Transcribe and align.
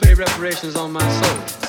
pay 0.00 0.14
reparations 0.14 0.76
on 0.76 0.92
my 0.92 1.00
soul? 1.00 1.67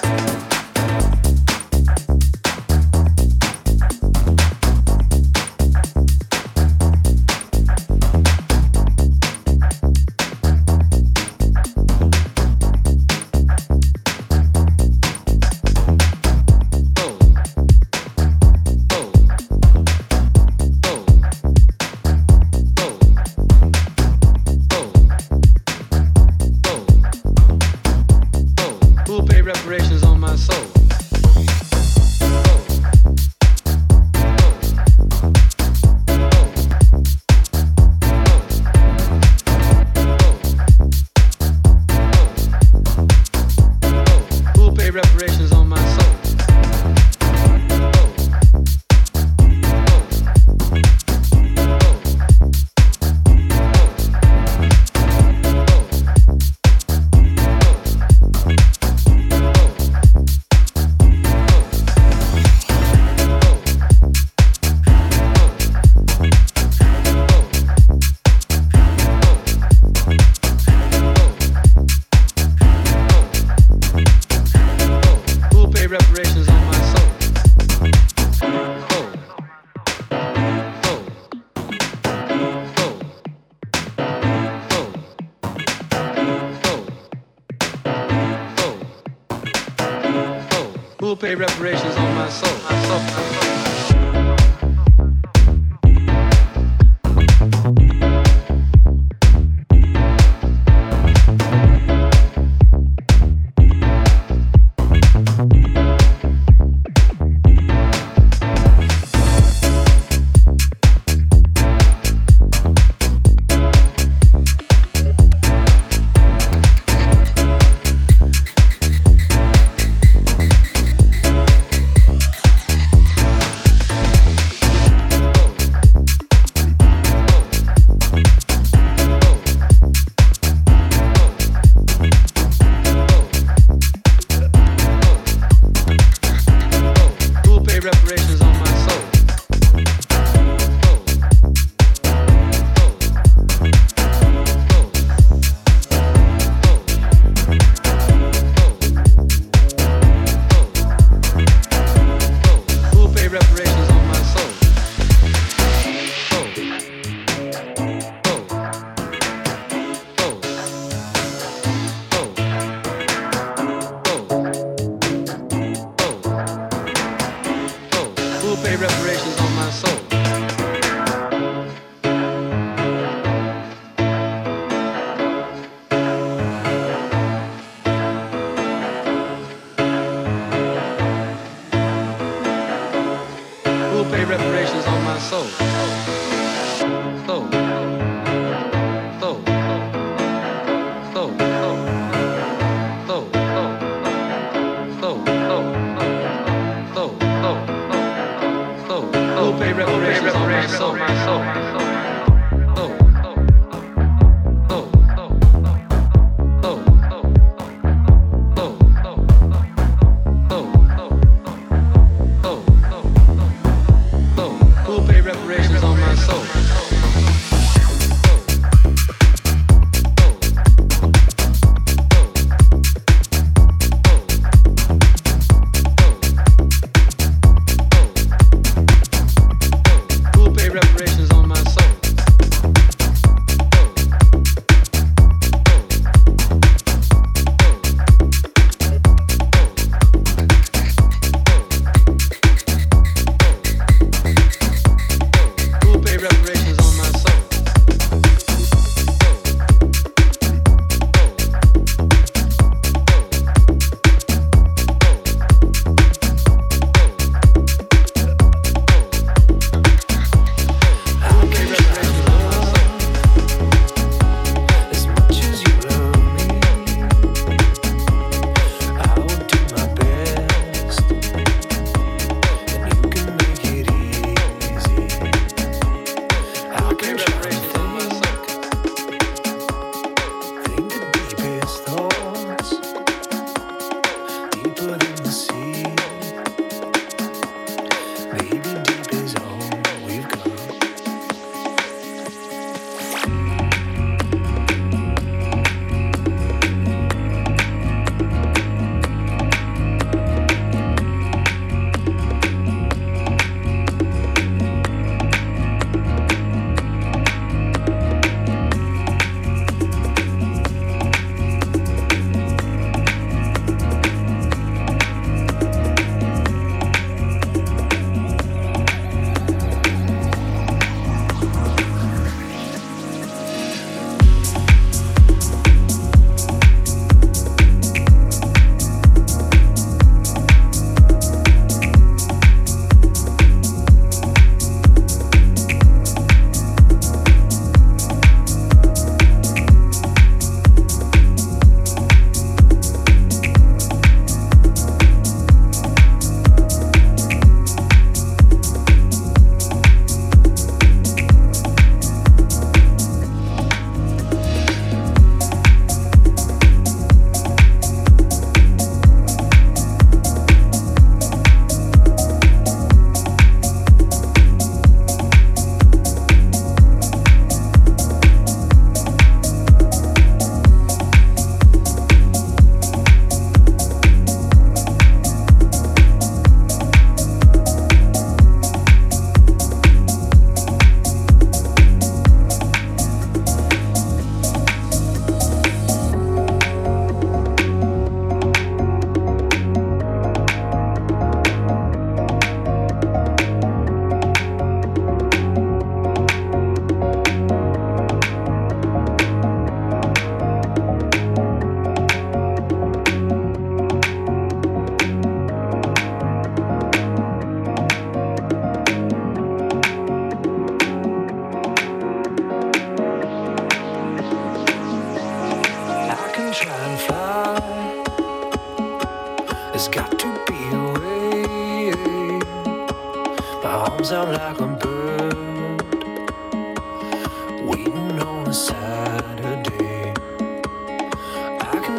good. 284.79 285.18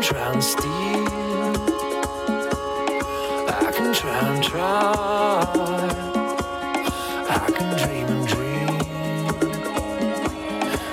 can 0.00 0.14
try 0.14 0.32
and 0.32 0.42
steal. 0.42 0.70
I 3.48 3.72
can 3.74 3.92
try 3.92 4.18
and 4.28 4.42
try. 4.42 5.44
I 7.28 7.50
can 7.50 7.76
dream 7.76 8.06
and 8.06 8.26
dream. 8.28 8.78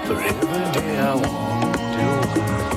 But 0.07 0.17
every 0.17 0.81
day 0.81 0.99
I 0.99 1.15
won't 1.15 2.71
do. 2.71 2.76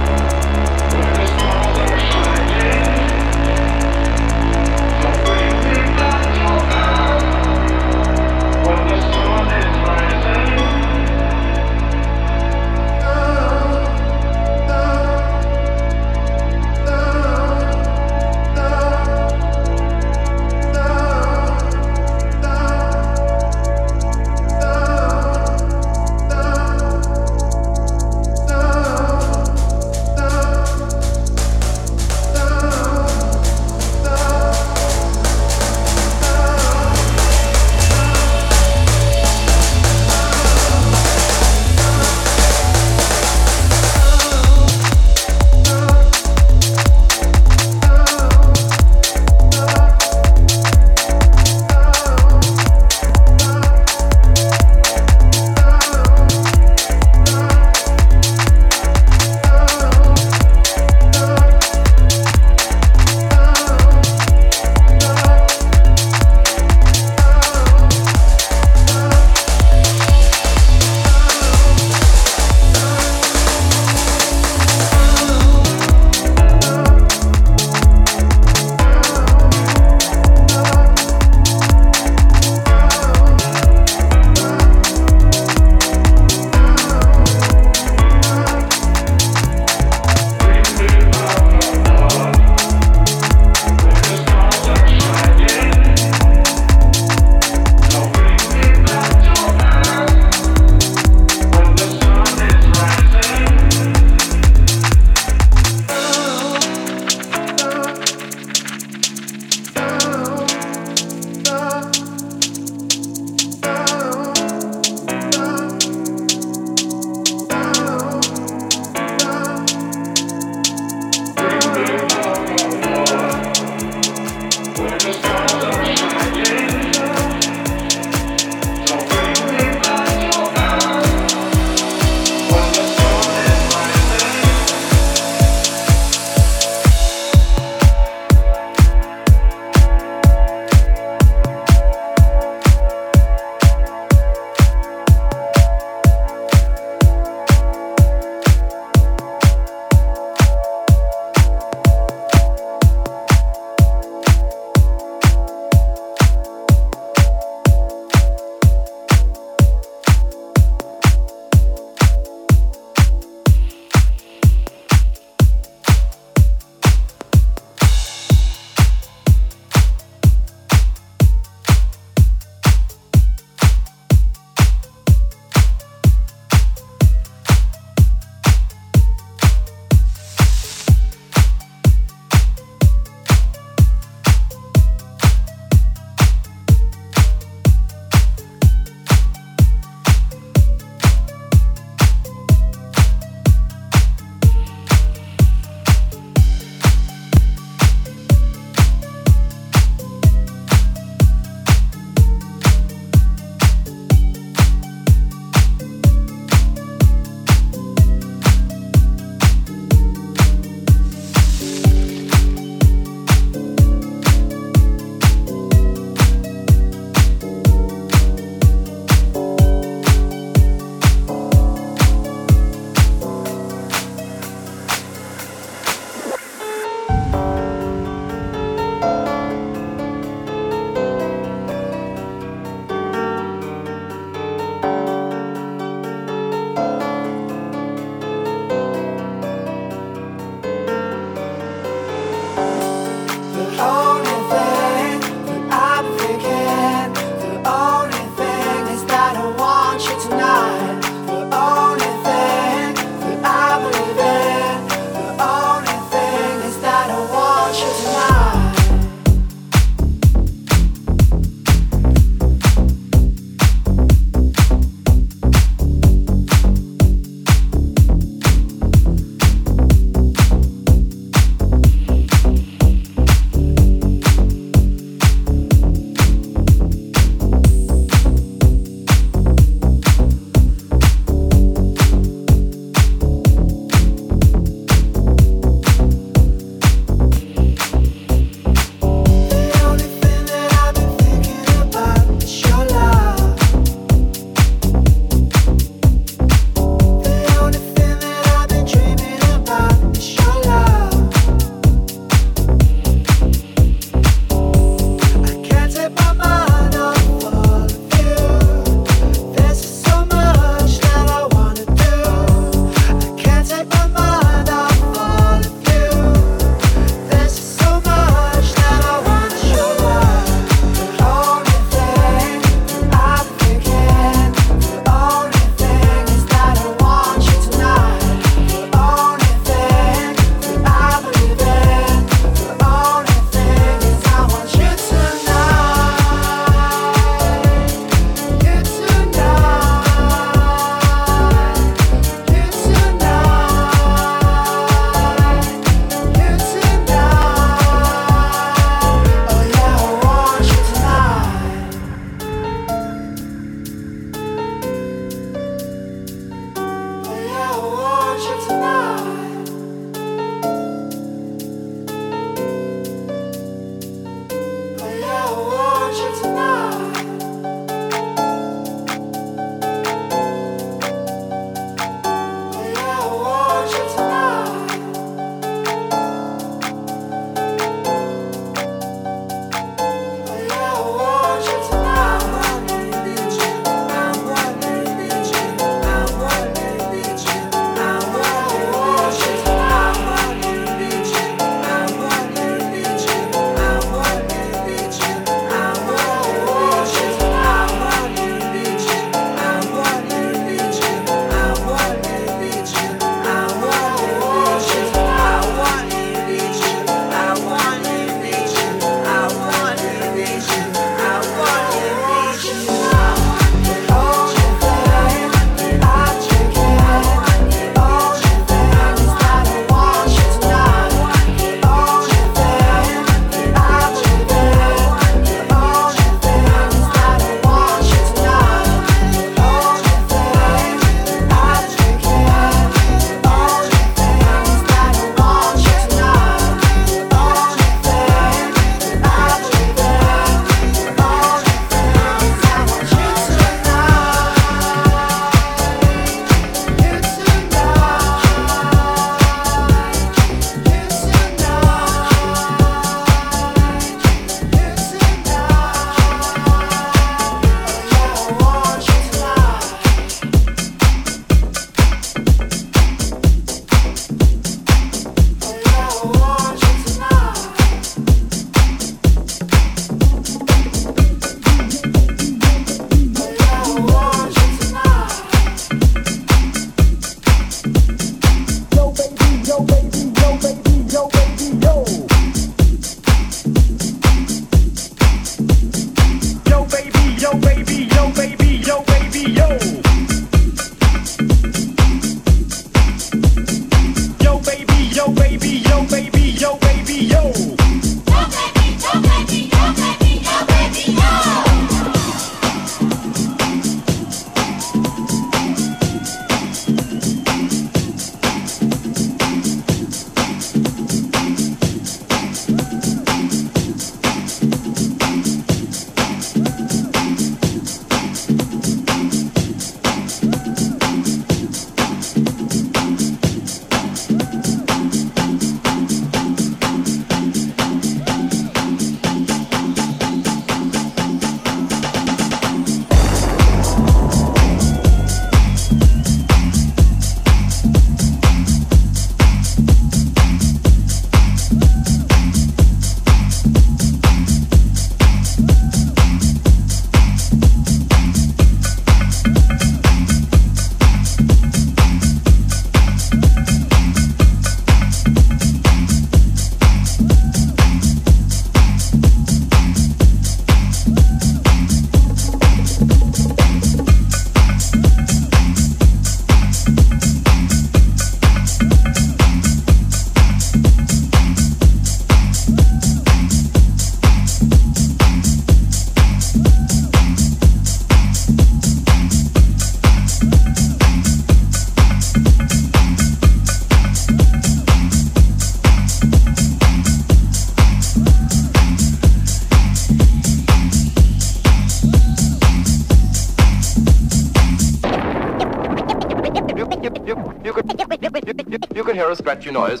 Noise. 599.74 600.00